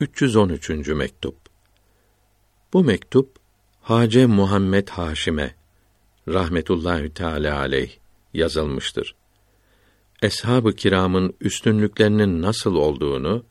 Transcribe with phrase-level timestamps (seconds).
[0.00, 0.88] 313.
[0.88, 1.34] mektup.
[2.72, 3.36] Bu mektup
[3.82, 5.54] Hace Muhammed Haşim'e
[6.28, 7.90] rahmetullahi teala aleyh
[8.34, 9.14] yazılmıştır.
[10.22, 13.44] Eshab-ı kiramın üstünlüklerinin nasıl olduğunu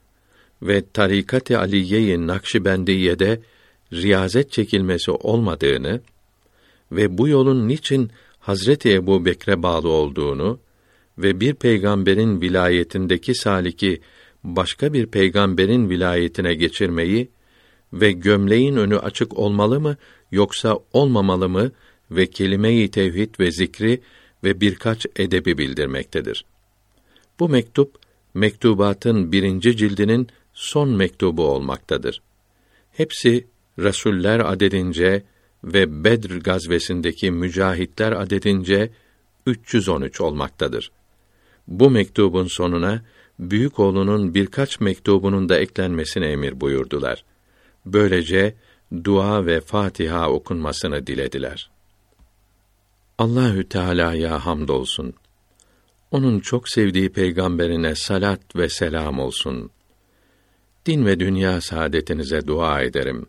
[0.61, 3.41] ve tarikat-ı Aliye-i Nakşibendiye'de
[3.93, 6.01] riyazet çekilmesi olmadığını
[6.91, 10.59] ve bu yolun niçin Hazreti Ebu Bekre bağlı olduğunu
[11.17, 14.01] ve bir peygamberin vilayetindeki saliki
[14.43, 17.29] başka bir peygamberin vilayetine geçirmeyi
[17.93, 19.97] ve gömleğin önü açık olmalı mı
[20.31, 21.71] yoksa olmamalı mı
[22.11, 24.01] ve kelime-i tevhid ve zikri
[24.43, 26.45] ve birkaç edebi bildirmektedir.
[27.39, 27.95] Bu mektup
[28.33, 32.21] mektubatın birinci cildinin son mektubu olmaktadır.
[32.91, 33.47] Hepsi
[33.79, 35.23] rasuller adedince
[35.63, 38.89] ve Bedr gazvesindeki mücahitler adedince
[39.45, 40.91] 313 olmaktadır.
[41.67, 43.01] Bu mektubun sonuna
[43.39, 47.23] büyük oğlunun birkaç mektubunun da eklenmesine emir buyurdular.
[47.85, 48.55] Böylece
[49.03, 51.71] dua ve Fatiha okunmasını dilediler.
[53.17, 55.13] Allahü Teala'ya hamdolsun.
[56.11, 59.71] Onun çok sevdiği peygamberine salat ve selam olsun.
[60.85, 63.25] Din ve dünya saadetinize dua ederim.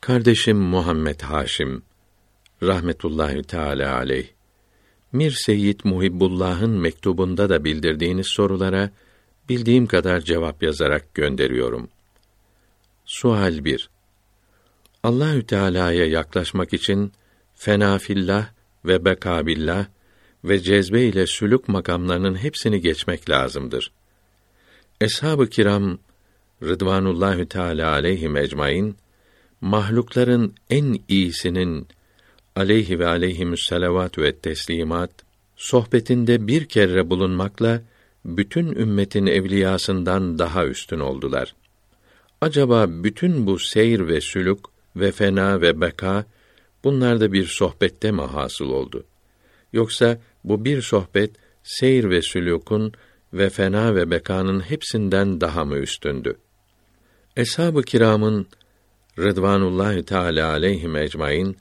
[0.00, 1.82] Kardeşim Muhammed Haşim
[2.62, 4.28] rahmetullahi teala aleyh
[5.12, 8.90] Mir Seyyid Muhibbullah'ın mektubunda da bildirdiğiniz sorulara
[9.48, 11.88] bildiğim kadar cevap yazarak gönderiyorum.
[13.04, 13.90] Sual 1.
[15.02, 17.12] Allahü Teala'ya yaklaşmak için
[17.54, 18.48] fenafillah
[18.84, 19.86] ve bekabillah
[20.44, 23.92] ve cezbe ile sülük makamlarının hepsini geçmek lazımdır.
[25.00, 25.98] Eshab-ı kiram
[26.62, 28.96] Rıdvanullahü Teala aleyhi ecmaîn
[29.60, 31.88] mahlukların en iyisinin
[32.60, 35.10] aleyhi ve aleyhimüsselavat ve teslimat
[35.56, 37.82] sohbetinde bir kere bulunmakla
[38.24, 41.54] bütün ümmetin evliyasından daha üstün oldular.
[42.40, 44.58] Acaba bütün bu seyir ve sülük
[44.96, 46.24] ve fena ve beka
[46.84, 49.04] bunlarda bir sohbette mi hasıl oldu?
[49.72, 51.30] Yoksa bu bir sohbet
[51.62, 52.92] seyir ve sülûkun
[53.32, 56.36] ve fena ve bekanın hepsinden daha mı üstündü?
[57.36, 58.46] Eshab-ı kiramın
[59.18, 61.56] Rıdvanullahi Teala aleyhim ecmaîn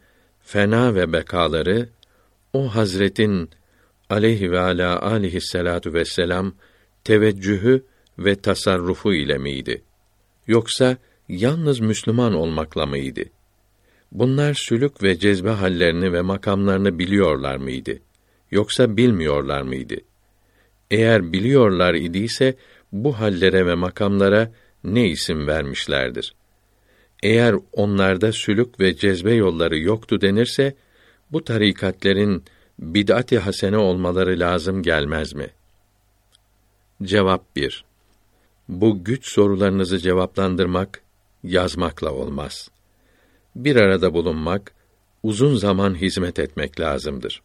[0.52, 1.90] fena ve bekaları
[2.54, 3.50] o Hazretin
[4.10, 6.54] aleyhi ve ala aleyhisselatu vesselam
[7.04, 7.86] teveccühü
[8.20, 9.82] ve tasarrufu ile miydi?
[10.48, 13.22] Yoksa yalnız Müslüman olmakla mıydı?
[14.12, 18.00] Bunlar sülük ve cezbe hallerini ve makamlarını biliyorlar mıydı?
[18.52, 19.96] Yoksa bilmiyorlar mıydı?
[20.92, 22.56] Eğer biliyorlar idiyse
[22.92, 24.52] bu hallere ve makamlara
[24.84, 26.34] ne isim vermişlerdir?
[27.24, 30.76] Eğer onlarda sülük ve cezbe yolları yoktu denirse
[31.32, 32.44] bu tarikatlerin
[32.80, 35.48] bid'at-ı hasene olmaları lazım gelmez mi?
[37.04, 37.86] Cevap 1.
[38.70, 41.02] Bu güç sorularınızı cevaplandırmak
[41.44, 42.70] yazmakla olmaz.
[43.56, 44.74] Bir arada bulunmak,
[45.24, 47.42] uzun zaman hizmet etmek lazımdır.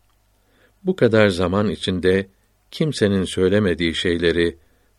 [0.84, 2.26] Bu kadar zaman içinde
[2.70, 4.56] kimsenin söylemediği şeyleri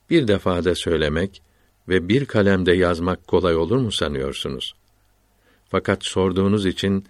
[0.10, 1.42] bir defada söylemek
[1.88, 4.76] ve bir kalemde yazmak kolay olur mu sanıyorsunuz?
[5.70, 7.06] Fakat sorduğunuz için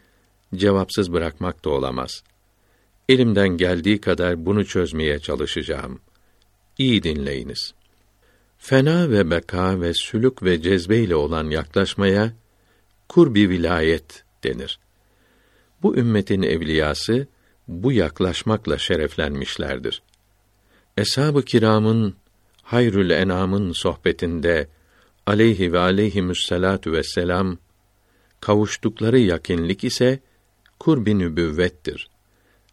[0.56, 2.24] cevapsız bırakmak da olamaz.
[3.10, 6.00] Elimden geldiği kadar bunu çözmeye çalışacağım.
[6.78, 7.74] İyi dinleyiniz.
[8.58, 12.34] Fena ve beka ve sülük ve cezbe ile olan yaklaşmaya
[13.10, 14.80] kurbi vilayet denir.
[15.82, 17.28] Bu ümmetin evliyası
[17.68, 20.02] bu yaklaşmakla şereflenmişlerdir.
[20.98, 22.16] Eshab-ı kiramın
[22.66, 24.68] Hayrül Enam'ın sohbetinde
[25.26, 27.58] aleyhi ve aleyhimüsselatu vesselam
[28.40, 30.20] kavuştukları yakinlik ise
[30.80, 32.10] kurbi nübüvvettir.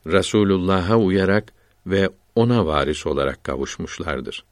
[0.07, 1.53] Resulullah'a uyarak
[1.87, 4.45] ve ona varis olarak kavuşmuşlardır.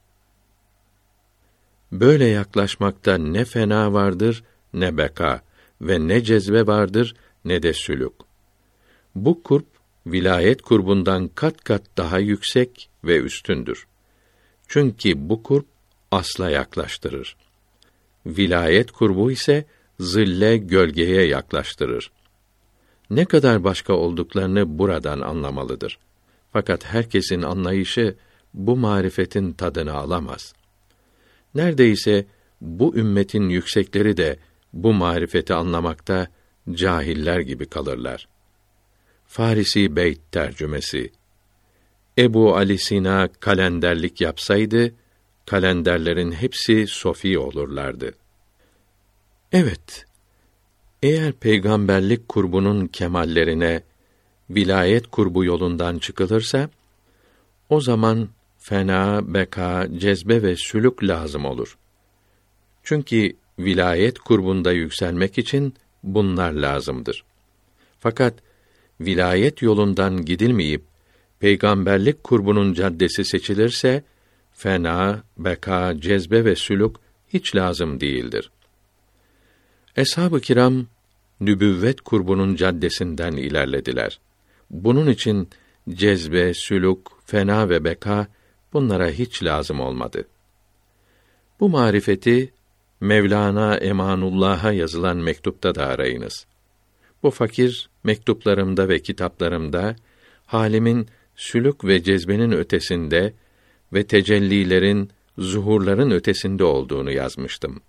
[1.91, 4.43] Böyle yaklaşmakta ne fena vardır
[4.73, 5.41] ne beka
[5.81, 7.15] ve ne cezbe vardır
[7.45, 8.13] ne de sülük.
[9.15, 9.67] Bu kurp
[10.07, 13.87] vilayet kurbundan kat kat daha yüksek ve üstündür.
[14.71, 15.65] Çünkü bu kurp
[16.11, 17.35] asla yaklaştırır.
[18.25, 19.65] Vilayet kurbu ise
[19.99, 22.11] zille gölgeye yaklaştırır.
[23.09, 25.99] Ne kadar başka olduklarını buradan anlamalıdır.
[26.53, 28.15] Fakat herkesin anlayışı
[28.53, 30.53] bu marifetin tadını alamaz.
[31.55, 32.25] Neredeyse
[32.61, 34.39] bu ümmetin yüksekleri de
[34.73, 36.27] bu marifeti anlamakta
[36.71, 38.27] cahiller gibi kalırlar.
[39.27, 41.11] Farisi Beyt tercümesi
[42.21, 44.93] Ebu Ali Sina kalenderlik yapsaydı,
[45.45, 48.13] kalenderlerin hepsi sofi olurlardı.
[49.51, 50.05] Evet,
[51.03, 53.83] eğer peygamberlik kurbunun kemallerine
[54.49, 56.69] vilayet kurbu yolundan çıkılırsa,
[57.69, 58.29] o zaman
[58.59, 61.77] fena, beka, cezbe ve sülük lazım olur.
[62.83, 65.73] Çünkü vilayet kurbunda yükselmek için
[66.03, 67.23] bunlar lazımdır.
[67.99, 68.33] Fakat
[68.99, 70.90] vilayet yolundan gidilmeyip
[71.41, 74.03] peygamberlik kurbunun caddesi seçilirse
[74.53, 76.95] fena, beka, cezbe ve sülük
[77.27, 78.51] hiç lazım değildir.
[79.95, 80.85] Eshab-ı kiram
[81.39, 84.19] nübüvvet kurbunun caddesinden ilerlediler.
[84.69, 85.49] Bunun için
[85.89, 88.27] cezbe, sülük, fena ve beka
[88.73, 90.27] bunlara hiç lazım olmadı.
[91.59, 92.53] Bu marifeti
[92.99, 96.45] Mevlana Emanullah'a yazılan mektupta da arayınız.
[97.23, 99.95] Bu fakir mektuplarımda ve kitaplarımda
[100.45, 101.07] halimin
[101.41, 103.33] sülük ve cezbenin ötesinde
[103.93, 107.81] ve tecellilerin, zuhurların ötesinde olduğunu yazmıştım.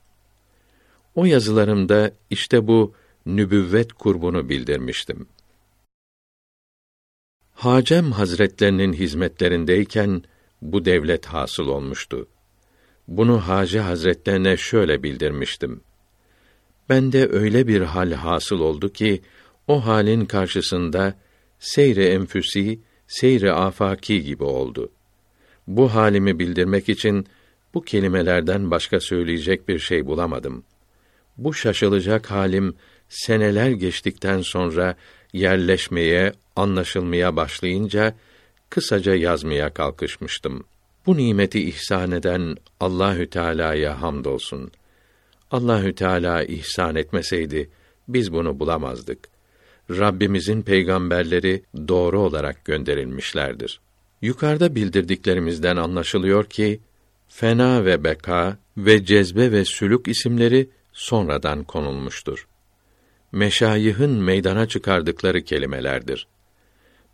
[1.14, 2.94] O yazılarımda işte bu
[3.26, 5.28] nübüvvet kurbunu bildirmiştim.
[7.54, 10.22] Hacem Hazretlerinin hizmetlerindeyken
[10.62, 12.28] bu devlet hasıl olmuştu.
[13.08, 15.80] Bunu Hacı Hazretlerine şöyle bildirmiştim.
[16.88, 19.22] Bende öyle bir hal hasıl oldu ki
[19.68, 21.14] o halin karşısında
[21.58, 22.80] seyre enfüsi,
[23.12, 24.90] seyre afaki gibi oldu.
[25.66, 27.26] Bu halimi bildirmek için
[27.74, 30.64] bu kelimelerden başka söyleyecek bir şey bulamadım.
[31.36, 32.74] Bu şaşılacak halim
[33.08, 34.96] seneler geçtikten sonra
[35.32, 38.14] yerleşmeye, anlaşılmaya başlayınca
[38.70, 40.64] kısaca yazmaya kalkışmıştım.
[41.06, 44.70] Bu nimeti ihsan eden Allahü Teala'ya hamdolsun.
[45.50, 47.70] Allahü Teala ihsan etmeseydi
[48.08, 49.31] biz bunu bulamazdık.
[49.90, 53.80] Rabbimizin peygamberleri doğru olarak gönderilmişlerdir.
[54.22, 56.80] Yukarıda bildirdiklerimizden anlaşılıyor ki
[57.28, 62.46] fena ve beka ve cezbe ve sülük isimleri sonradan konulmuştur.
[63.32, 66.26] Meşayih'in meydana çıkardıkları kelimelerdir.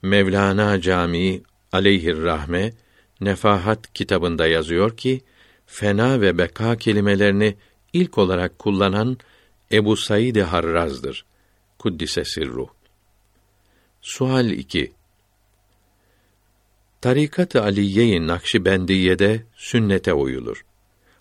[0.03, 1.43] Mevlana Camii
[1.73, 2.73] aleyhir rahme
[3.21, 5.21] Nefahat kitabında yazıyor ki
[5.67, 7.57] fena ve beka kelimelerini
[7.93, 9.19] ilk olarak kullanan
[9.73, 11.25] Ebu Said Harraz'dır.
[11.79, 12.69] Kuddise sirruh.
[14.01, 14.93] Sual 2.
[17.01, 20.65] Tarikat-ı Aliye-i Nakşibendiye'de sünnete uyulur.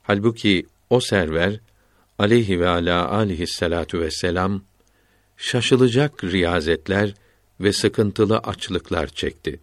[0.04, 1.60] Halbuki o server
[2.20, 4.64] aleyhi ve ala aleyhissalatu vesselam
[5.38, 7.14] şaşılacak riyazetler
[7.60, 9.60] ve sıkıntılı açlıklar çekti.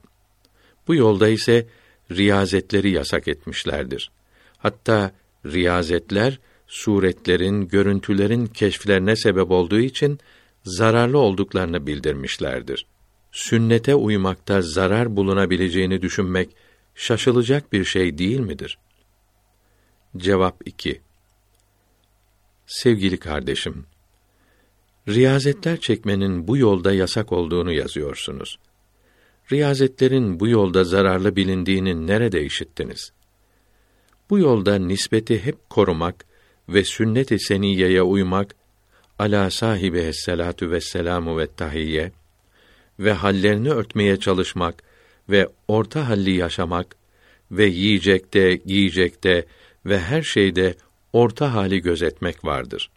[0.88, 1.66] Bu yolda ise
[2.10, 4.10] riyazetleri yasak etmişlerdir.
[4.58, 5.12] Hatta
[5.46, 10.20] riyazetler suretlerin, görüntülerin keşflerine sebep olduğu için
[10.64, 12.86] zararlı olduklarını bildirmişlerdir.
[13.32, 16.50] Sünnete uymakta zarar bulunabileceğini düşünmek
[16.94, 18.78] şaşılacak bir şey değil midir?
[20.16, 21.00] Cevap 2.
[22.66, 23.86] Sevgili kardeşim,
[25.08, 28.58] riyazetler çekmenin bu yolda yasak olduğunu yazıyorsunuz.
[29.52, 33.12] Riyazetlerin bu yolda zararlı bilindiğini nerede işittiniz?
[34.30, 36.26] Bu yolda nispeti hep korumak
[36.68, 38.56] ve sünnet-i seniyeye uymak
[39.18, 42.12] ala sahibi esselatu vesselamu ve tahiyye
[42.98, 44.82] ve hallerini örtmeye çalışmak
[45.28, 46.96] ve orta halli yaşamak
[47.50, 49.46] ve yiyecekte, giyecekte
[49.86, 50.74] ve her şeyde
[51.12, 52.90] orta hali gözetmek vardır.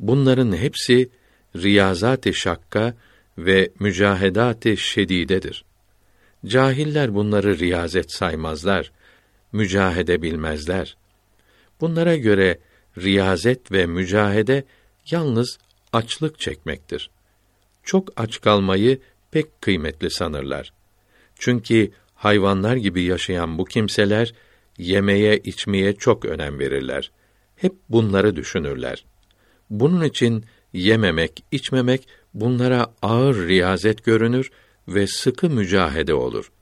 [0.00, 1.10] Bunların hepsi
[1.56, 2.94] riyazat-ı şakka
[3.38, 5.64] ve mücahedat-ı şedidedir.
[6.46, 8.92] Cahiller bunları riyazet saymazlar,
[9.52, 10.96] mücahede bilmezler.
[11.80, 12.58] Bunlara göre
[12.98, 14.64] riyazet ve mücahede
[15.10, 15.58] yalnız
[15.92, 17.10] açlık çekmektir.
[17.82, 19.00] Çok aç kalmayı
[19.30, 20.72] pek kıymetli sanırlar.
[21.38, 24.34] Çünkü hayvanlar gibi yaşayan bu kimseler
[24.78, 27.10] yemeye, içmeye çok önem verirler.
[27.56, 29.04] Hep bunları düşünürler.
[29.70, 34.50] Bunun için yememek, içmemek bunlara ağır riyazet görünür
[34.88, 36.52] ve sıkı mücahede olur.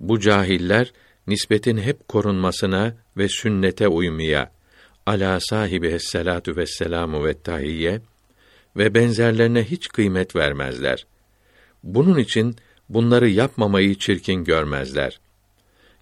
[0.00, 0.92] Bu cahiller
[1.26, 4.57] nispetin hep korunmasına ve sünnete uymaya
[5.08, 8.00] ala sahibi esselatu vesselamu ve tahiyye
[8.76, 11.06] ve benzerlerine hiç kıymet vermezler.
[11.82, 12.56] Bunun için
[12.88, 15.20] bunları yapmamayı çirkin görmezler.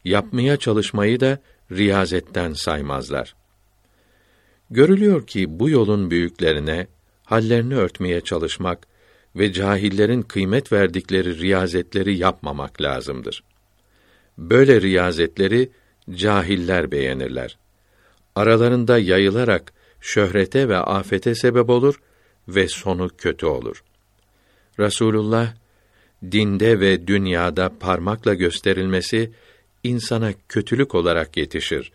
[0.04, 1.38] Yapmaya çalışmayı da
[1.72, 3.34] riyazetten saymazlar.
[4.70, 6.86] Görülüyor ki bu yolun büyüklerine
[7.24, 8.86] hallerini örtmeye çalışmak
[9.36, 13.42] ve cahillerin kıymet verdikleri riyazetleri yapmamak lazımdır.
[14.38, 15.70] Böyle riyazetleri
[16.10, 17.58] cahiller beğenirler.
[18.36, 22.00] Aralarında yayılarak şöhrete ve afete sebep olur
[22.48, 23.84] ve sonu kötü olur.
[24.80, 25.54] Rasulullah
[26.32, 29.30] dinde ve dünyada parmakla gösterilmesi
[29.84, 31.92] insana kötülük olarak yetişir.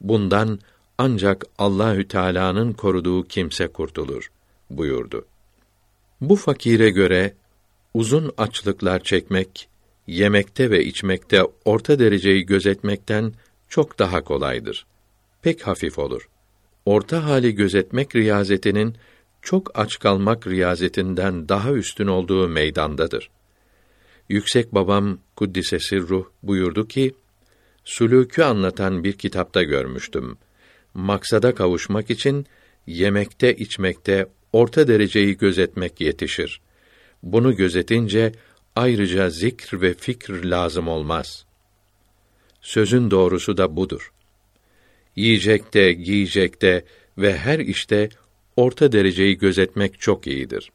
[0.00, 0.60] Bundan
[0.98, 4.30] ancak Allahü Teala'nın koruduğu kimse kurtulur
[4.70, 5.26] buyurdu.
[6.20, 7.34] Bu fakire göre
[7.94, 9.68] uzun açlıklar çekmek
[10.06, 13.32] yemekte ve içmekte orta dereceyi gözetmekten
[13.68, 14.86] çok daha kolaydır.
[15.46, 16.28] Pek hafif olur.
[16.84, 18.96] orta hali gözetmek riyazetinin
[19.42, 23.30] çok aç kalmak riyazetinden daha üstün olduğu meydandadır.
[24.28, 27.14] Yüksek babam kuddisesi ruh buyurdu ki,
[27.84, 30.38] sülûkü anlatan bir kitapta görmüştüm.
[30.94, 32.46] Maksada kavuşmak için
[32.86, 36.60] yemekte içmekte orta dereceyi gözetmek yetişir.
[37.22, 38.32] Bunu gözetince
[38.76, 41.46] ayrıca zikr ve fikr lazım olmaz.
[42.60, 44.12] Sözün doğrusu da budur.
[45.16, 46.84] Yiyecekte, giyecekte
[47.18, 48.08] ve her işte
[48.56, 50.72] orta dereceyi gözetmek çok iyidir.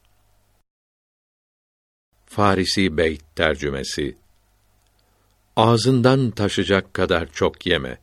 [2.26, 4.16] Farisi Beyt tercümesi
[5.56, 7.98] Ağzından taşacak kadar çok yeme.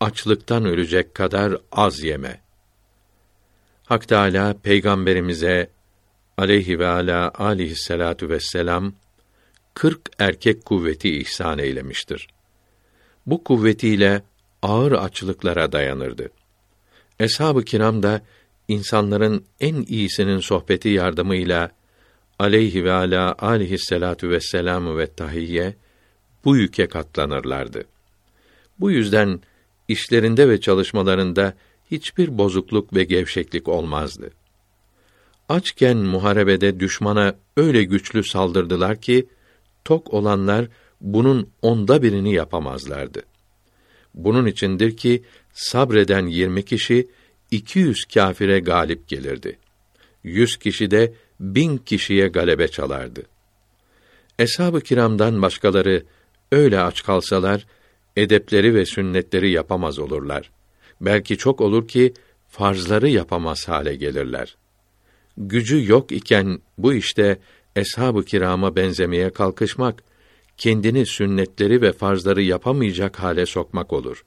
[0.00, 2.40] Açlıktan ölecek kadar az yeme.
[3.84, 5.70] Hak Teâlâ peygamberimize
[6.38, 8.94] aleyhi ve ala aleyhissalatu vesselam
[9.74, 12.28] 40 erkek kuvveti ihsan eylemiştir.
[13.26, 14.22] Bu kuvvetiyle
[14.62, 16.30] ağır açlıklara dayanırdı.
[17.20, 18.22] Eshab-ı kiram da
[18.68, 21.70] insanların en iyisinin sohbeti yardımıyla
[22.38, 25.74] aleyhi ve ala aleyhissalatu vesselam ve tahiyye
[26.44, 27.84] bu yüke katlanırlardı.
[28.80, 29.40] Bu yüzden
[29.88, 31.54] işlerinde ve çalışmalarında
[31.90, 34.30] hiçbir bozukluk ve gevşeklik olmazdı.
[35.48, 39.26] Açken muharebede düşmana öyle güçlü saldırdılar ki
[39.84, 40.68] tok olanlar
[41.00, 43.22] bunun onda birini yapamazlardı.
[44.14, 47.08] Bunun içindir ki sabreden yirmi kişi
[47.50, 49.58] iki yüz kâfire galip gelirdi.
[50.24, 53.22] Yüz kişi de bin kişiye galebe çalardı.
[54.38, 56.02] Eshab-ı kiramdan başkaları
[56.52, 57.66] öyle aç kalsalar,
[58.16, 60.50] edepleri ve sünnetleri yapamaz olurlar.
[61.00, 62.14] Belki çok olur ki,
[62.48, 64.56] farzları yapamaz hale gelirler.
[65.36, 67.38] Gücü yok iken bu işte
[67.76, 70.02] eshab-ı kirama benzemeye kalkışmak,
[70.62, 74.24] kendini sünnetleri ve farzları yapamayacak hale sokmak olur.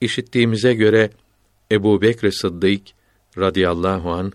[0.00, 1.10] İşittiğimize göre
[1.72, 2.82] Ebu Bekr Sıddık
[3.38, 4.32] radıyallahu an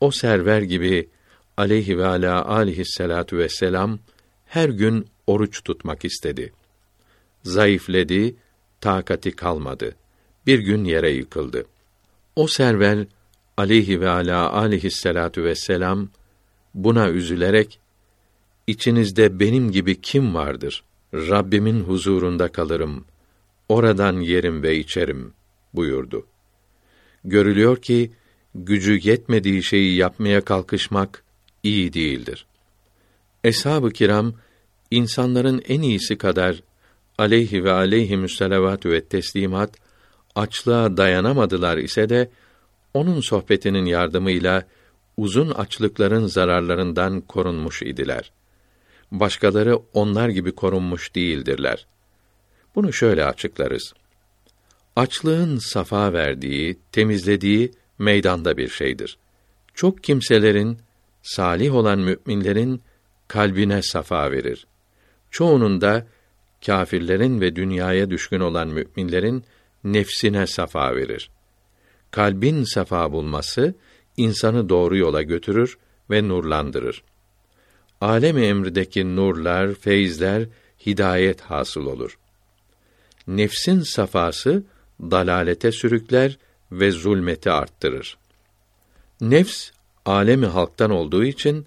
[0.00, 1.08] o server gibi
[1.56, 3.98] aleyhi ve ala aleyhisselatu vesselam
[4.46, 6.52] her gün oruç tutmak istedi.
[7.42, 8.34] Zayıfledi,
[8.80, 9.96] takati kalmadı.
[10.46, 11.64] Bir gün yere yıkıldı.
[12.36, 13.06] O server
[13.56, 16.08] aleyhi ve ala aleyhisselatu vesselam
[16.74, 17.79] buna üzülerek
[18.66, 20.84] içinizde benim gibi kim vardır?
[21.14, 23.04] Rabbimin huzurunda kalırım.
[23.68, 25.32] Oradan yerim ve içerim
[25.74, 26.26] buyurdu.
[27.24, 28.10] Görülüyor ki
[28.54, 31.24] gücü yetmediği şeyi yapmaya kalkışmak
[31.62, 32.46] iyi değildir.
[33.44, 34.34] Eshab-ı kiram
[34.90, 36.62] insanların en iyisi kadar
[37.18, 39.76] aleyhi ve aleyhi müselavatü ve teslimat
[40.34, 42.30] açlığa dayanamadılar ise de
[42.94, 44.66] onun sohbetinin yardımıyla
[45.16, 48.32] uzun açlıkların zararlarından korunmuş idiler.
[49.12, 51.86] Başkaları onlar gibi korunmuş değildirler.
[52.74, 53.94] Bunu şöyle açıklarız.
[54.96, 59.18] Açlığın safa verdiği, temizlediği meydanda bir şeydir.
[59.74, 60.78] Çok kimselerin,
[61.22, 62.82] salih olan müminlerin
[63.28, 64.66] kalbine safa verir.
[65.30, 66.06] Çoğunun da
[66.66, 69.44] kâfirlerin ve dünyaya düşkün olan müminlerin
[69.84, 71.30] nefsine safa verir.
[72.10, 73.74] Kalbin safa bulması
[74.16, 75.78] insanı doğru yola götürür
[76.10, 77.02] ve nurlandırır.
[78.00, 80.46] Alem emrideki nurlar, feyizler,
[80.86, 82.18] hidayet hasıl olur.
[83.26, 84.62] Nefsin safası
[85.00, 86.38] dalalete sürükler
[86.72, 88.16] ve zulmeti arttırır.
[89.20, 89.70] Nefs
[90.04, 91.66] alemi halktan olduğu için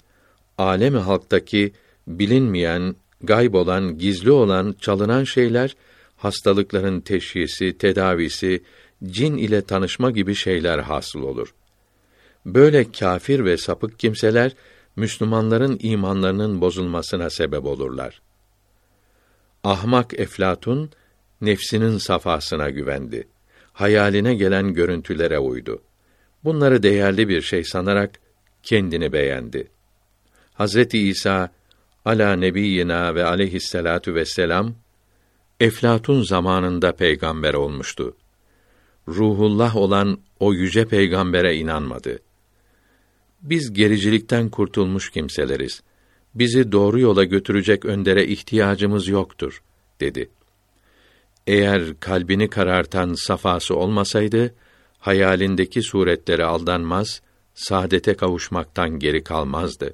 [0.57, 1.73] alemi halktaki
[2.07, 5.75] bilinmeyen, gayb olan, gizli olan, çalınan şeyler
[6.17, 8.63] hastalıkların teşhisi, tedavisi,
[9.05, 11.53] cin ile tanışma gibi şeyler hasıl olur.
[12.45, 14.51] Böyle kâfir ve sapık kimseler
[14.95, 18.21] Müslümanların imanlarının bozulmasına sebep olurlar.
[19.63, 20.89] Ahmak Eflatun
[21.41, 23.27] nefsinin safasına güvendi.
[23.73, 25.81] Hayaline gelen görüntülere uydu.
[26.43, 28.19] Bunları değerli bir şey sanarak
[28.63, 29.67] kendini beğendi.
[30.53, 31.49] Hazreti İsa
[32.05, 34.75] ala nebiyina ve aleyhisselatu vesselam
[35.59, 38.15] Eflatun zamanında peygamber olmuştu.
[39.07, 42.19] Ruhullah olan o yüce peygambere inanmadı.
[43.43, 45.83] Biz gericilikten kurtulmuş kimseleriz.
[46.35, 49.63] Bizi doğru yola götürecek öndere ihtiyacımız yoktur,
[49.99, 50.29] dedi.
[51.47, 54.53] Eğer kalbini karartan safası olmasaydı,
[54.99, 57.21] hayalindeki suretlere aldanmaz,
[57.53, 59.93] saadete kavuşmaktan geri kalmazdı.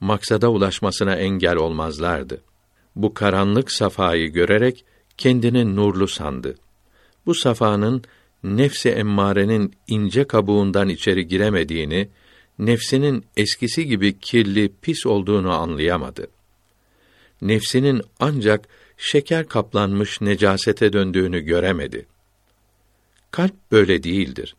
[0.00, 2.42] Maksada ulaşmasına engel olmazlardı.
[2.96, 4.84] Bu karanlık safayı görerek
[5.18, 6.54] kendini nurlu sandı.
[7.26, 8.02] Bu safanın
[8.44, 12.08] nefsi emmarenin ince kabuğundan içeri giremediğini,
[12.58, 16.26] nefsinin eskisi gibi kirli, pis olduğunu anlayamadı.
[17.42, 22.06] Nefsinin ancak şeker kaplanmış necasete döndüğünü göremedi.
[23.30, 24.56] Kalp böyle değildir.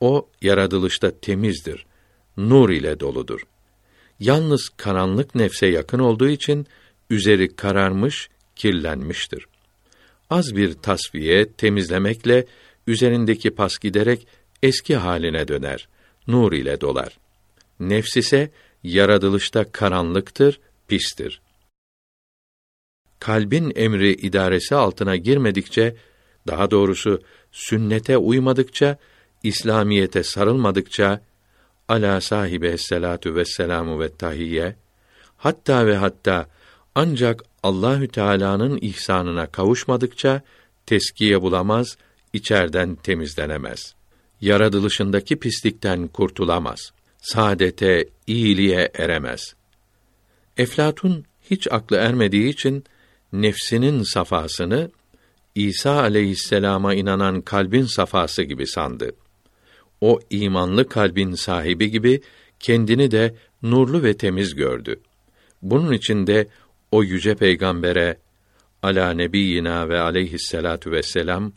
[0.00, 1.86] O yaratılışta temizdir,
[2.36, 3.40] nur ile doludur.
[4.20, 6.66] Yalnız karanlık nefse yakın olduğu için
[7.10, 9.46] üzeri kararmış, kirlenmiştir.
[10.30, 12.46] Az bir tasfiye, temizlemekle
[12.86, 14.26] üzerindeki pas giderek
[14.62, 15.88] eski haline döner,
[16.26, 17.18] nur ile dolar.
[17.80, 18.50] Nefs ise
[18.82, 21.40] yaratılışta karanlıktır, pistir.
[23.20, 25.96] Kalbin emri idaresi altına girmedikçe,
[26.46, 28.96] daha doğrusu sünnete uymadıkça,
[29.42, 31.20] İslamiyete sarılmadıkça,
[31.88, 34.76] ala sahibe salatu ve selamu ve tahiyye,
[35.36, 36.48] hatta ve hatta
[36.94, 40.42] ancak Allahü Teala'nın ihsanına kavuşmadıkça
[40.86, 41.96] teskiye bulamaz,
[42.32, 43.94] içerden temizlenemez.
[44.40, 46.92] Yaratılışındaki pislikten kurtulamaz.
[47.18, 49.54] Saadete, iyiliğe eremez.
[50.56, 52.84] Eflatun hiç aklı ermediği için
[53.32, 54.90] nefsinin safasını
[55.54, 59.12] İsa aleyhisselama inanan kalbin safası gibi sandı.
[60.00, 62.20] O imanlı kalbin sahibi gibi
[62.60, 65.00] kendini de nurlu ve temiz gördü.
[65.62, 66.48] Bunun için de
[66.92, 68.18] o yüce peygambere
[68.82, 71.52] ala nebiyina ve aleyhisselatu vesselam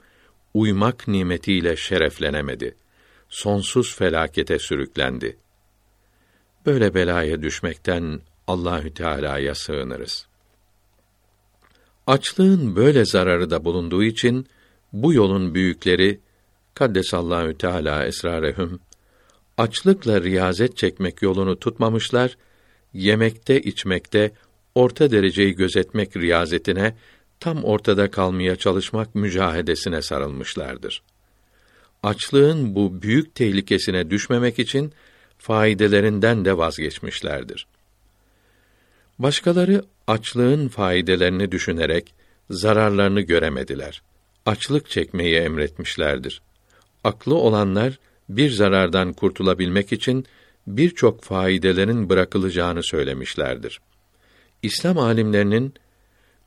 [0.53, 2.75] uymak nimetiyle şereflenemedi.
[3.29, 5.37] Sonsuz felakete sürüklendi.
[6.65, 10.27] Böyle belaya düşmekten Allahü Teala'ya sığınırız.
[12.07, 14.47] Açlığın böyle zararı da bulunduğu için
[14.93, 16.19] bu yolun büyükleri
[16.73, 18.79] Kaddesallahu Teala esrarehum
[19.57, 22.37] açlıkla riyazet çekmek yolunu tutmamışlar,
[22.93, 24.31] yemekte içmekte
[24.75, 26.95] orta dereceyi gözetmek riyazetine
[27.39, 31.03] tam ortada kalmaya çalışmak mücahedesine sarılmışlardır.
[32.03, 34.93] Açlığın bu büyük tehlikesine düşmemek için
[35.41, 37.67] faydelerinden de vazgeçmişlerdir.
[39.19, 42.13] Başkaları açlığın faydelerini düşünerek
[42.49, 44.01] zararlarını göremediler.
[44.45, 46.41] Açlık çekmeyi emretmişlerdir.
[47.03, 50.25] Aklı olanlar bir zarardan kurtulabilmek için
[50.67, 53.81] birçok faydelerin bırakılacağını söylemişlerdir.
[54.63, 55.73] İslam alimlerinin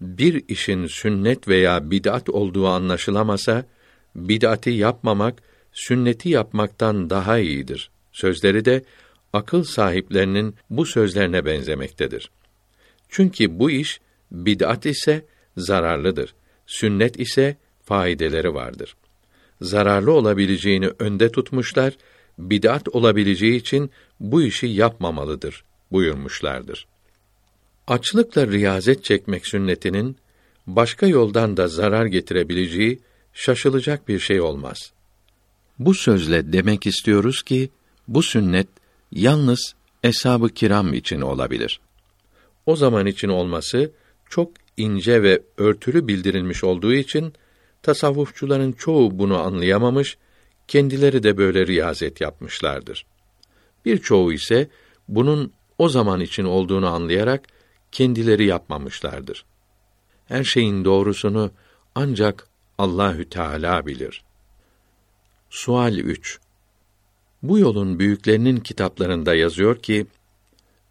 [0.00, 3.66] bir işin sünnet veya bid'at olduğu anlaşılamasa
[4.16, 7.90] bid'ati yapmamak sünneti yapmaktan daha iyidir.
[8.14, 8.85] Sözleri de
[9.33, 12.31] akıl sahiplerinin bu sözlerine benzemektedir.
[13.09, 14.00] Çünkü bu iş
[14.31, 16.35] bid'at ise zararlıdır.
[16.66, 18.96] Sünnet ise faydeleri vardır.
[19.61, 21.96] Zararlı olabileceğini önde tutmuşlar,
[22.38, 26.87] bid'at olabileceği için bu işi yapmamalıdır buyurmuşlardır.
[27.87, 30.16] Açlıkla riyazet çekmek sünnetinin
[30.66, 33.00] başka yoldan da zarar getirebileceği
[33.33, 34.92] şaşılacak bir şey olmaz.
[35.79, 37.70] Bu sözle demek istiyoruz ki
[38.08, 38.68] bu sünnet
[39.12, 41.80] yalnız eshab-ı kiram için olabilir.
[42.66, 43.90] O zaman için olması
[44.28, 47.32] çok ince ve örtülü bildirilmiş olduğu için
[47.82, 50.16] tasavvufçuların çoğu bunu anlayamamış,
[50.68, 53.06] kendileri de böyle riyazet yapmışlardır.
[53.84, 54.68] Birçoğu ise
[55.08, 57.46] bunun o zaman için olduğunu anlayarak
[57.92, 59.44] kendileri yapmamışlardır.
[60.28, 61.50] Her şeyin doğrusunu
[61.94, 64.24] ancak Allahü Teala bilir.
[65.50, 66.40] Sual 3.
[67.44, 70.07] Bu yolun büyüklerinin kitaplarında yazıyor ki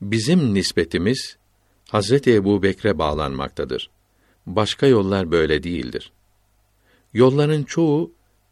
[0.02, 1.38] bizim nispetimiz
[1.90, 3.90] Hazreti Ebu Bekre bağlanmaktadır.
[4.46, 6.12] Başka yollar böyle değildir.
[7.14, 8.12] Yolların çoğu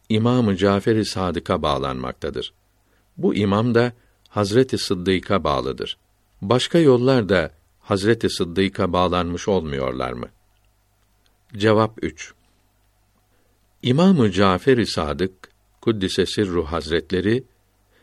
[0.10, 2.54] İmam-ı Cafer-i Sadık'a bağlanmaktadır.
[3.18, 3.94] Bu imam da
[4.30, 5.98] Hazreti Sıddık'a bağlıdır.
[6.42, 10.28] Başka yollar da Hazreti Sıddık'a bağlanmış olmuyorlar mı?
[11.58, 12.34] Cevap 3.
[13.84, 17.51] İmamı Cafer-i Sadık Kuddise Sirru Hazretleri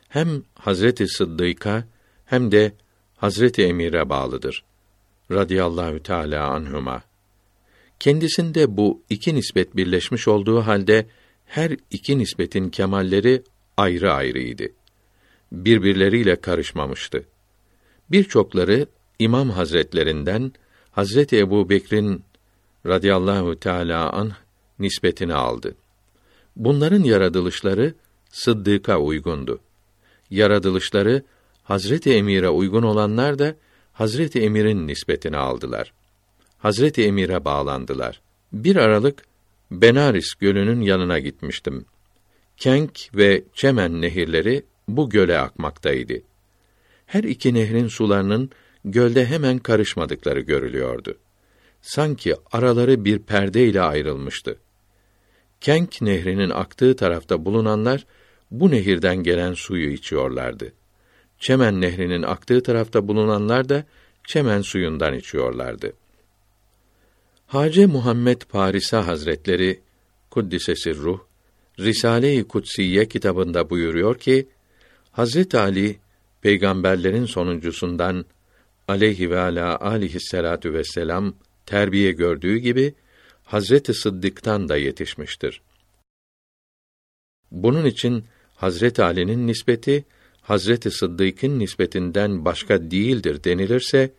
[0.08, 1.84] hem Hazreti Sıddık'a
[2.24, 2.72] hem de
[3.16, 4.64] Hazreti Emir'e bağlıdır.
[5.30, 7.02] Radiyallahu Teala anhuma.
[8.00, 11.06] Kendisinde bu iki nispet birleşmiş olduğu halde
[11.46, 13.42] her iki nispetin kemalleri
[13.76, 14.64] ayrı ayrıydı.
[15.52, 17.24] Birbirleriyle karışmamıştı.
[18.10, 18.86] Birçokları
[19.18, 20.52] İmam Hazretlerinden
[20.90, 22.24] Hazreti Ebu Bekir'in
[22.86, 24.34] radıyallahu teala anh
[24.78, 25.74] nispetini aldı.
[26.56, 27.94] Bunların yaratılışları
[28.30, 29.60] Sıddık'a uygundu.
[30.30, 31.22] Yaratılışları
[31.62, 33.54] Hazreti Emir'e uygun olanlar da
[33.92, 35.92] Hazreti Emir'in nispetini aldılar.
[36.58, 38.20] Hazreti Emir'e bağlandılar.
[38.52, 39.22] Bir aralık
[39.70, 41.84] Benaris gölünün yanına gitmiştim.
[42.56, 46.14] Kenk ve Çemen nehirleri bu göle akmaktaydı.
[47.06, 48.50] Her iki nehrin sularının
[48.84, 51.18] gölde hemen karışmadıkları görülüyordu.
[51.82, 54.58] Sanki araları bir perde ile ayrılmıştı.
[55.60, 58.06] Kenk nehrinin aktığı tarafta bulunanlar
[58.50, 60.72] bu nehirden gelen suyu içiyorlardı.
[61.38, 63.84] Çemen nehrinin aktığı tarafta bulunanlar da
[64.24, 65.92] çemen suyundan içiyorlardı.
[67.46, 69.80] Hace Muhammed Parisa Hazretleri
[70.30, 71.20] kuddisesi ruh
[71.78, 74.48] Risale-i Kutsiye kitabında buyuruyor ki
[75.12, 75.98] Hazret Ali
[76.42, 78.24] peygamberlerin sonuncusundan
[78.88, 81.34] aleyhi ve ala aleyhisselatu vesselam
[81.66, 82.94] terbiye gördüğü gibi
[83.44, 85.62] Hazreti Sıddık'tan da yetişmiştir.
[87.50, 88.24] Bunun için
[88.58, 90.04] Hazret Ali'nin nispeti
[90.42, 94.12] Hazreti Sıddık'ın nispetinden başka değildir denilirse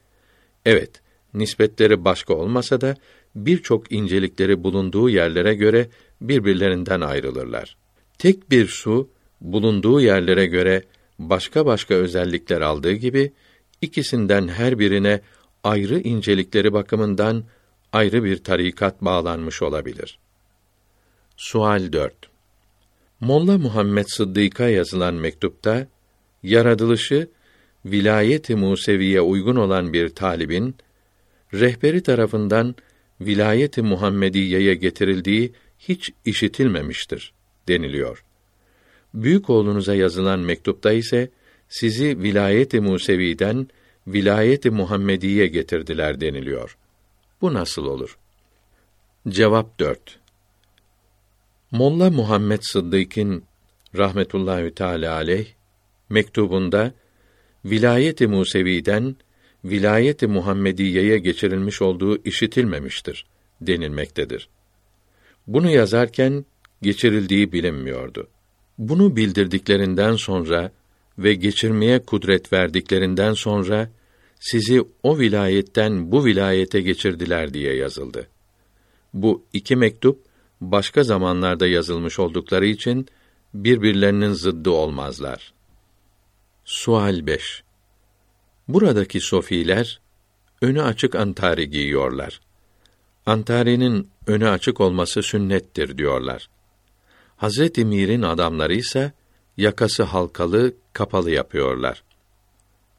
[0.65, 1.01] evet
[1.33, 2.95] nispetleri başka olmasa da
[3.35, 5.89] birçok incelikleri bulunduğu yerlere göre
[6.21, 7.77] birbirlerinden ayrılırlar.
[8.17, 9.09] Tek bir su
[9.41, 10.83] bulunduğu yerlere göre
[11.19, 13.31] başka başka özellikler aldığı gibi
[13.81, 15.21] ikisinden her birine
[15.63, 17.43] ayrı incelikleri bakımından
[17.93, 20.19] ayrı bir tarikat bağlanmış olabilir.
[21.37, 22.28] Sual 4.
[23.21, 25.87] Molla Muhammed Sıddık'a yazılan mektupta
[26.43, 27.27] yaratılışı
[27.85, 30.75] vilayet-i Museviye uygun olan bir talibin
[31.53, 32.75] rehberi tarafından
[33.21, 37.33] vilayet-i Muhammediye'ye getirildiği hiç işitilmemiştir
[37.67, 38.23] deniliyor.
[39.13, 41.29] Büyük oğlunuza yazılan mektupta ise
[41.69, 43.67] sizi vilayet-i Musevi'den
[44.07, 46.77] vilayet-i Muhammediye getirdiler deniliyor.
[47.41, 48.17] Bu nasıl olur?
[49.29, 50.18] Cevap 4.
[51.71, 53.43] Molla Muhammed Sıddık'ın
[53.97, 55.45] rahmetullahi teala aleyh
[56.09, 56.93] mektubunda
[57.65, 59.15] vilayet-i Musevi'den
[59.65, 63.25] vilayet-i Muhammediye'ye geçirilmiş olduğu işitilmemiştir
[63.61, 64.49] denilmektedir.
[65.47, 66.45] Bunu yazarken
[66.81, 68.27] geçirildiği bilinmiyordu.
[68.77, 70.71] Bunu bildirdiklerinden sonra
[71.17, 73.89] ve geçirmeye kudret verdiklerinden sonra
[74.39, 78.27] sizi o vilayetten bu vilayete geçirdiler diye yazıldı.
[79.13, 80.28] Bu iki mektup
[80.61, 83.07] başka zamanlarda yazılmış oldukları için
[83.53, 85.53] birbirlerinin zıddı olmazlar.
[86.65, 87.63] Sual 5.
[88.67, 89.99] Buradaki sofiler
[90.61, 92.41] önü açık antari giyiyorlar.
[93.25, 96.49] Antarinin önü açık olması sünnettir diyorlar.
[97.37, 99.11] Hazreti Mir'in adamları ise
[99.57, 102.03] yakası halkalı, kapalı yapıyorlar.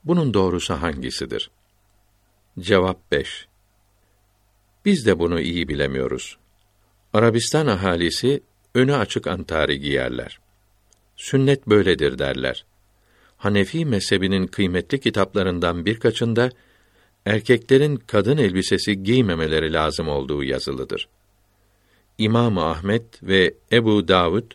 [0.05, 1.51] Bunun doğrusu hangisidir?
[2.59, 3.49] Cevap 5.
[4.85, 6.40] Biz de bunu iyi bilemiyoruz.
[7.13, 8.43] Arabistan ahalisi
[8.75, 10.41] önü açık antari giyerler.
[11.17, 12.65] Sünnet böyledir derler.
[13.37, 16.51] Hanefi mezhebinin kıymetli kitaplarından birkaçında
[17.27, 21.09] erkeklerin kadın elbisesi giymemeleri lazım olduğu yazılıdır.
[22.19, 24.53] İmam Ahmet ve Ebu Davud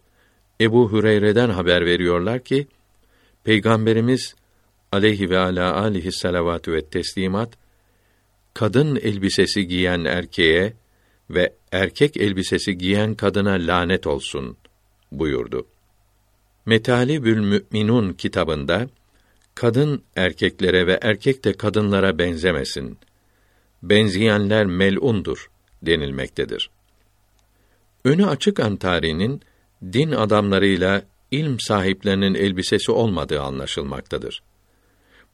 [0.62, 2.68] Ebu Hüreyre'den haber veriyorlar ki
[3.44, 4.36] Peygamberimiz
[4.92, 7.58] aleyhi ve ala alihi salavatü ve teslimat
[8.54, 10.74] kadın elbisesi giyen erkeğe
[11.30, 14.58] ve erkek elbisesi giyen kadına lanet olsun
[15.12, 15.68] buyurdu.
[16.66, 18.90] Metalibül Mü'minun kitabında
[19.56, 22.98] kadın erkeklere ve erkek de kadınlara benzemesin.
[23.84, 25.50] Benzeyenler melundur
[25.82, 26.70] denilmektedir.
[28.04, 29.42] Önü açık antarinin
[29.84, 34.44] din adamlarıyla ilm sahiplerinin elbisesi olmadığı anlaşılmaktadır.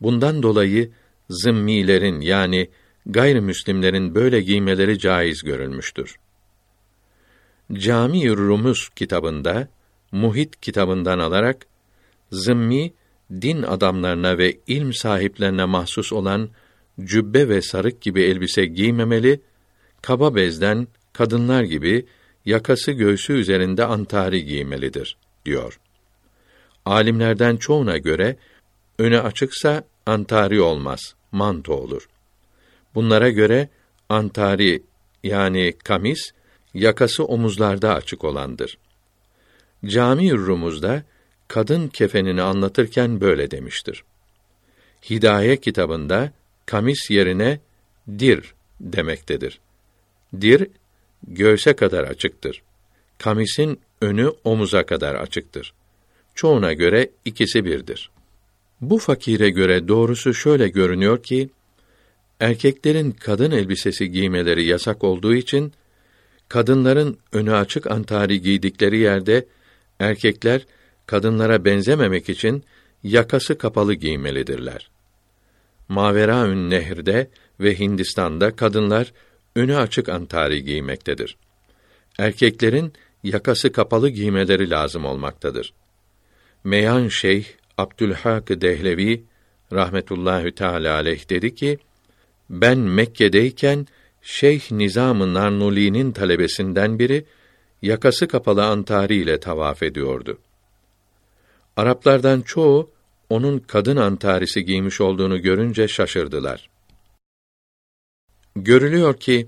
[0.01, 0.91] Bundan dolayı
[1.29, 2.69] zımmilerin yani
[3.05, 6.15] gayrimüslimlerin böyle giymeleri caiz görülmüştür.
[7.73, 9.67] Cami Rumuz kitabında
[10.11, 11.65] Muhit kitabından alarak
[12.31, 12.93] zımmi
[13.31, 16.49] din adamlarına ve ilm sahiplerine mahsus olan
[17.03, 19.41] cübbe ve sarık gibi elbise giymemeli,
[20.01, 22.05] kaba bezden kadınlar gibi
[22.45, 25.79] yakası göğsü üzerinde antari giymelidir diyor.
[26.85, 28.37] Alimlerden çoğuna göre
[28.99, 32.07] önü açıksa antari olmaz, manto olur.
[32.95, 33.69] Bunlara göre
[34.09, 34.83] antari
[35.23, 36.31] yani kamis
[36.73, 38.77] yakası omuzlarda açık olandır.
[39.85, 41.03] Cami Rumuz'da
[41.47, 44.03] kadın kefenini anlatırken böyle demiştir.
[45.09, 46.31] Hidaye kitabında
[46.65, 47.59] kamis yerine
[48.19, 49.59] dir demektedir.
[50.41, 50.67] Dir
[51.27, 52.61] göğse kadar açıktır.
[53.17, 55.73] Kamisin önü omuza kadar açıktır.
[56.35, 58.11] Çoğuna göre ikisi birdir.
[58.81, 61.49] Bu fakire göre doğrusu şöyle görünüyor ki
[62.41, 65.73] erkeklerin kadın elbisesi giymeleri yasak olduğu için
[66.49, 69.45] kadınların önü açık antari giydikleri yerde
[69.99, 70.65] erkekler
[71.05, 72.63] kadınlara benzememek için
[73.03, 74.89] yakası kapalı giymelidirler.
[75.89, 79.13] Maveraün Nehir'de ve Hindistan'da kadınlar
[79.55, 81.37] önü açık antari giymektedir.
[82.19, 85.73] Erkeklerin yakası kapalı giymeleri lazım olmaktadır.
[86.63, 87.45] Meyan Şeyh
[87.77, 89.23] Abdülhak Dehlevi
[89.73, 91.79] rahmetullahi teala aleyh dedi ki:
[92.51, 93.87] Ben Mekke'deyken
[94.21, 97.25] Şeyh Nizam-ı Narnuli'nin talebesinden biri
[97.81, 100.37] yakası kapalı antari ile tavaf ediyordu.
[101.77, 102.89] Araplardan çoğu
[103.29, 106.69] onun kadın antarisi giymiş olduğunu görünce şaşırdılar.
[108.55, 109.47] Görülüyor ki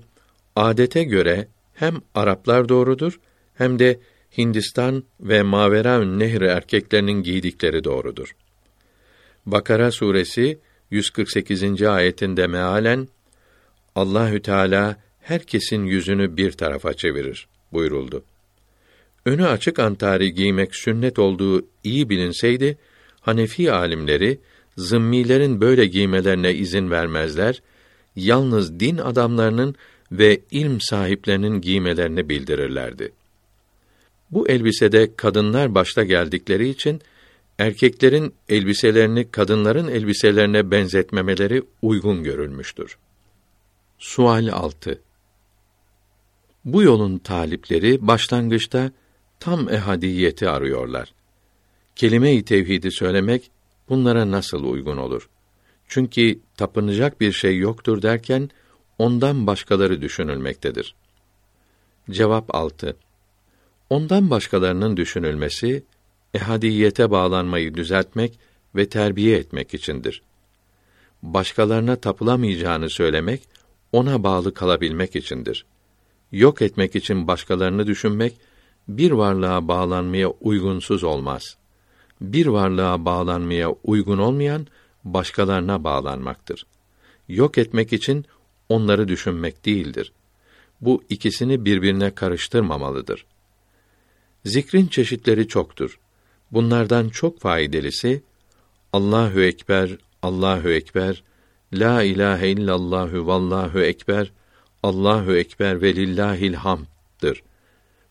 [0.56, 3.20] adete göre hem Araplar doğrudur
[3.54, 4.00] hem de
[4.38, 8.36] Hindistan ve Maveraün Nehri erkeklerinin giydikleri doğrudur.
[9.46, 10.58] Bakara suresi
[10.90, 11.82] 148.
[11.82, 13.08] ayetinde mealen
[13.94, 18.24] Allahü Teala herkesin yüzünü bir tarafa çevirir buyuruldu.
[19.26, 22.78] Önü açık antari giymek sünnet olduğu iyi bilinseydi,
[23.20, 24.38] Hanefi alimleri
[24.76, 27.62] zımmilerin böyle giymelerine izin vermezler,
[28.16, 29.74] yalnız din adamlarının
[30.12, 33.12] ve ilm sahiplerinin giymelerini bildirirlerdi.
[34.30, 37.00] Bu elbisede kadınlar başta geldikleri için
[37.58, 42.98] erkeklerin elbiselerini kadınların elbiselerine benzetmemeleri uygun görülmüştür.
[43.98, 45.00] Sual 6.
[46.64, 48.92] Bu yolun talipleri başlangıçta
[49.40, 51.14] tam ehadiyeti arıyorlar.
[51.96, 53.50] Kelime-i tevhidi söylemek
[53.88, 55.28] bunlara nasıl uygun olur?
[55.88, 58.50] Çünkü tapınacak bir şey yoktur derken
[58.98, 60.94] ondan başkaları düşünülmektedir.
[62.10, 62.96] Cevap 6.
[63.90, 65.84] Ondan başkalarının düşünülmesi
[66.34, 68.38] ehadiyete bağlanmayı düzeltmek
[68.76, 70.22] ve terbiye etmek içindir.
[71.22, 73.42] Başkalarına tapılamayacağını söylemek
[73.92, 75.66] ona bağlı kalabilmek içindir.
[76.32, 78.34] Yok etmek için başkalarını düşünmek
[78.88, 81.56] bir varlığa bağlanmaya uygunsuz olmaz.
[82.20, 84.66] Bir varlığa bağlanmaya uygun olmayan
[85.04, 86.66] başkalarına bağlanmaktır.
[87.28, 88.24] Yok etmek için
[88.68, 90.12] onları düşünmek değildir.
[90.80, 93.26] Bu ikisini birbirine karıştırmamalıdır.
[94.44, 95.98] Zikrin çeşitleri çoktur.
[96.54, 98.20] Bunlardan çok faydalısı
[98.92, 101.22] Allahu ekber, Allahu ekber,
[101.72, 104.32] la ilahe illallahu vallahu ekber,
[104.82, 107.42] Allahu ekber ve lillahil hamd'dır.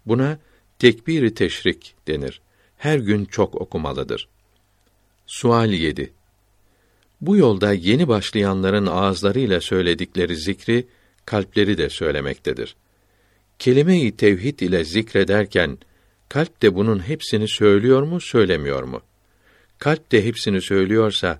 [0.05, 0.39] Buna
[0.79, 2.41] tekbiri teşrik denir.
[2.77, 4.27] Her gün çok okumalıdır.
[5.27, 6.13] Sual 7.
[7.21, 10.87] Bu yolda yeni başlayanların ağızlarıyla söyledikleri zikri
[11.25, 12.75] kalpleri de söylemektedir.
[13.59, 15.77] Kelime-i tevhid ile zikrederken
[16.33, 19.01] kalp de bunun hepsini söylüyor mu, söylemiyor mu?
[19.79, 21.39] Kalp de hepsini söylüyorsa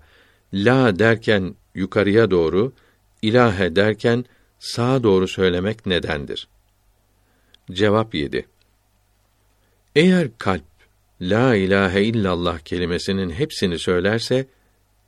[0.54, 2.74] la derken yukarıya doğru,
[3.22, 4.26] ilahe derken
[4.60, 6.48] sağa doğru söylemek nedendir?
[7.72, 8.46] Cevap 7.
[9.96, 10.64] Eğer kalp
[11.22, 14.46] la ilahe illallah kelimesinin hepsini söylerse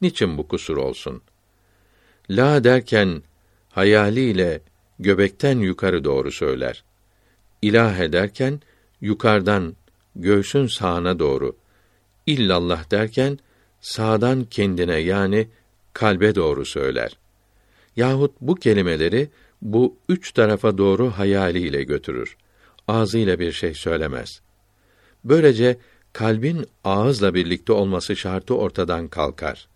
[0.02, 1.22] niçin bu kusur olsun?
[2.30, 3.24] La derken
[3.70, 4.62] hayaliyle
[5.00, 6.84] göbekten yukarı doğru söyler.
[7.62, 8.62] İlah ederken
[9.06, 9.76] yukarıdan
[10.16, 11.56] göğsün sağına doğru.
[12.26, 13.40] İllallah derken
[13.82, 15.48] sağdan kendine yani
[15.94, 17.18] kalbe doğru söyler.
[17.96, 19.30] Yahut bu kelimeleri
[19.62, 22.38] bu üç tarafa doğru hayaliyle götürür.
[22.88, 24.42] Ağzıyla bir şey söylemez.
[25.24, 25.78] Böylece
[26.14, 29.68] kalbin ağızla birlikte olması şartı ortadan kalkar.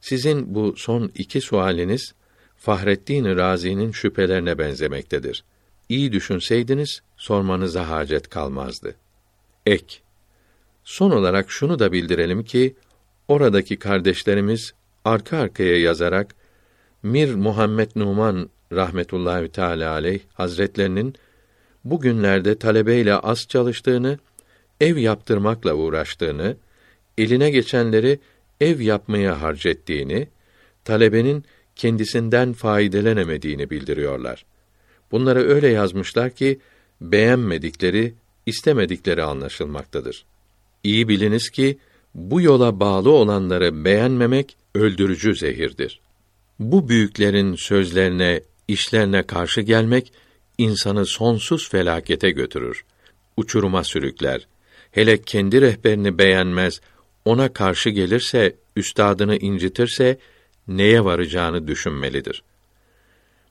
[0.00, 2.14] Sizin bu son iki sualiniz
[2.56, 5.44] Fahrettin Razi'nin şüphelerine benzemektedir.
[5.90, 8.94] İyi düşünseydiniz sormanıza hacet kalmazdı.
[9.66, 9.96] Ek.
[10.84, 12.74] Son olarak şunu da bildirelim ki
[13.28, 14.74] oradaki kardeşlerimiz
[15.04, 16.34] arka arkaya yazarak
[17.02, 21.14] Mir Muhammed Numan rahmetullahi teala aleyh hazretlerinin
[21.84, 24.18] bugünlerde talebeyle az çalıştığını,
[24.80, 26.56] ev yaptırmakla uğraştığını,
[27.18, 28.18] eline geçenleri
[28.60, 30.28] ev yapmaya harcettiğini,
[30.84, 31.44] talebenin
[31.76, 34.49] kendisinden faydelenemediğini bildiriyorlar.
[35.12, 36.60] Bunları öyle yazmışlar ki
[37.00, 38.14] beğenmedikleri,
[38.46, 40.24] istemedikleri anlaşılmaktadır.
[40.84, 41.78] İyi biliniz ki
[42.14, 46.00] bu yola bağlı olanları beğenmemek öldürücü zehirdir.
[46.58, 50.12] Bu büyüklerin sözlerine, işlerine karşı gelmek
[50.58, 52.84] insanı sonsuz felakete götürür.
[53.36, 54.46] Uçuruma sürükler.
[54.90, 56.80] Hele kendi rehberini beğenmez,
[57.24, 60.18] ona karşı gelirse, üstadını incitirse
[60.68, 62.42] neye varacağını düşünmelidir.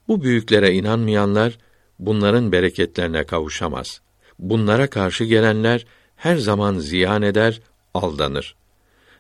[0.10, 1.58] Bu büyüklere inanmayanlar
[2.00, 4.02] bunların bereketlerine kavuşamaz.
[4.40, 7.62] Bunlara karşı gelenler her zaman ziyan eder,
[7.94, 8.56] aldanır.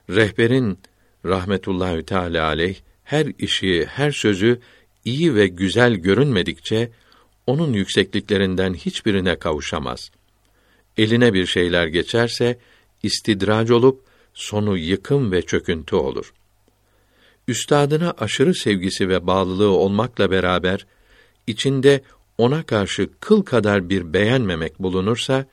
[0.10, 0.80] Rehberin
[1.25, 4.60] rahmetullahi teala aleyh her işi, her sözü
[5.06, 6.91] iyi ve güzel görünmedikçe
[7.47, 10.12] onun yüksekliklerinden hiçbirine kavuşamaz.
[10.97, 12.60] Eline bir şeyler geçerse
[13.04, 16.34] istidrac olup sonu yıkım ve çöküntü olur.
[17.49, 20.85] Üstadına aşırı sevgisi ve bağlılığı olmakla beraber
[21.47, 22.01] içinde
[22.38, 25.45] ona karşı kıl kadar bir beğenmemek bulunursa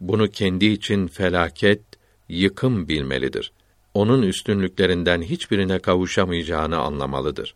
[0.00, 1.80] bunu kendi için felaket,
[2.28, 3.52] yıkım bilmelidir.
[3.94, 7.54] Onun üstünlüklerinden hiçbirine kavuşamayacağını anlamalıdır.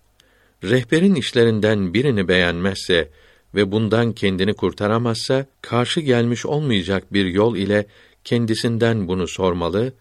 [0.62, 3.10] Rehberin işlerinden birini beğenmezse
[3.54, 7.86] ve bundan kendini kurtaramazsa karşı gelmiş olmayacak bir yol ile
[8.24, 9.92] kendisinden bunu sormalı,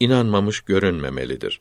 [0.00, 1.60] inanmamış görünmemelidir.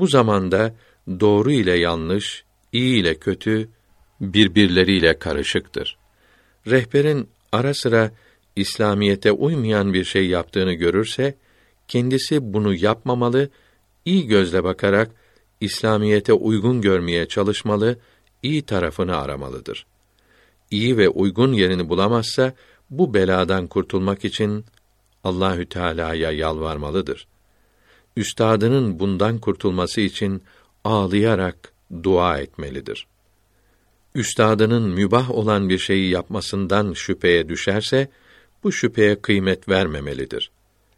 [0.00, 0.74] Bu zamanda
[1.20, 3.68] doğru ile yanlış, iyi ile kötü
[4.20, 5.98] birbirleriyle karışıktır.
[6.66, 8.10] Rehberin ara sıra
[8.56, 11.34] İslamiyete uymayan bir şey yaptığını görürse
[11.88, 13.50] kendisi bunu yapmamalı,
[14.04, 15.10] iyi gözle bakarak
[15.60, 17.98] İslamiyete uygun görmeye çalışmalı,
[18.42, 19.86] iyi tarafını aramalıdır.
[20.70, 22.52] İyi ve uygun yerini bulamazsa
[22.90, 24.64] bu beladan kurtulmak için
[25.24, 27.26] Allahü Teala'ya yalvarmalıdır.
[28.18, 30.42] Üstadının bundan kurtulması için
[30.84, 33.06] ağlayarak dua etmelidir.
[34.14, 38.08] Üstadının mübah olan bir şeyi yapmasından şüpheye düşerse
[38.64, 40.50] bu şüpheye kıymet vermemelidir.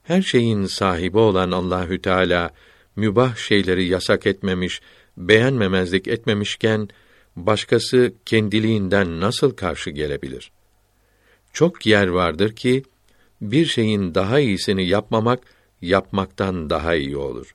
[0.02, 2.50] Her şeyin sahibi olan Allahü Teala
[2.96, 4.80] mübah şeyleri yasak etmemiş,
[5.16, 6.88] beğenmemezlik etmemişken
[7.36, 10.50] başkası kendiliğinden nasıl karşı gelebilir?
[11.52, 12.82] Çok yer vardır ki
[13.40, 17.54] bir şeyin daha iyisini yapmamak yapmaktan daha iyi olur.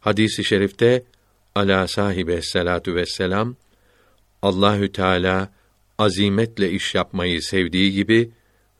[0.00, 1.02] Hadisi i şerifte
[1.54, 3.56] ala sahibe salatu vesselam
[4.42, 5.52] Allahü Teala
[5.98, 8.30] azimetle iş yapmayı sevdiği gibi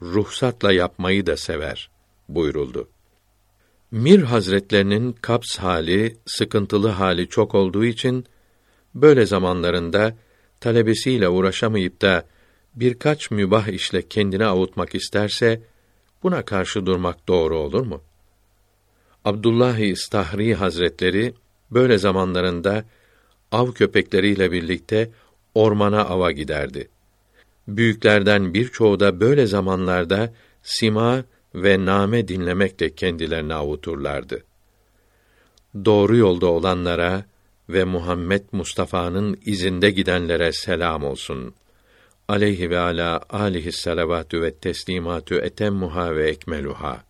[0.03, 1.91] ruhsatla yapmayı da sever
[2.29, 2.89] buyuruldu.
[3.91, 8.27] Mir Hazretlerinin kaps hali, sıkıntılı hali çok olduğu için
[8.95, 10.17] böyle zamanlarında
[10.61, 12.27] talebesiyle uğraşamayıp da
[12.75, 15.63] birkaç mübah işle kendini avutmak isterse
[16.23, 18.03] buna karşı durmak doğru olur mu?
[19.25, 21.35] Abdullah İstahri Hazretleri
[21.71, 22.85] böyle zamanlarında
[23.53, 25.11] av köpekleriyle birlikte
[25.55, 26.89] ormana ava giderdi.
[27.69, 34.45] Büyüklerden birçoğu da böyle zamanlarda sima ve name dinlemekle kendilerini avuturlardı.
[35.85, 37.25] Doğru yolda olanlara
[37.69, 41.55] ve Muhammed Mustafa'nın izinde gidenlere selam olsun.
[42.29, 47.10] Aleyhi ve ala alihi salavatü ve teslimatü etemmuha ve ekmeluha.